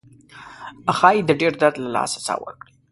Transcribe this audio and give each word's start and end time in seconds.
ښایي 0.97 1.21
د 1.25 1.31
ډیر 1.41 1.53
درد 1.61 1.75
له 1.83 1.89
لاسه 1.95 2.19
ساه 2.25 2.39
ورکړي. 2.43 2.71